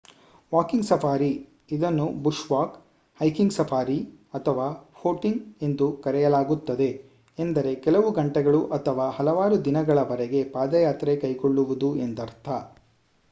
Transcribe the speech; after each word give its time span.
walking 0.51 0.85
safari 0.85 1.29
ಇದನ್ನು 1.71 2.05
bush 2.21 2.45
walk 2.51 2.77
hiking 3.19 3.53
safari 3.53 3.97
ಅಥವಾ 4.33 4.65
footing 4.95 5.37
ಎಂದು 5.61 5.87
ಕರೆಯಲಾಗುತ್ತದೆ 6.05 6.89
ಎಂದರೆ 7.37 7.73
ಕೆಲವು 7.85 8.09
ಗಂಟೆಗಳು 8.11 8.61
ಅಥವಾ 8.77 9.05
ಹಲವಾರು 9.09 9.57
ದಿನಗಳವರೆಗೆ 9.65 10.41
ಪಾದಯಾತ್ರೆ 10.55 11.15
ಕೈಗೊಳ್ಳುವುದು 11.17 11.91
ಎಂದರ್ಥ 12.01 12.47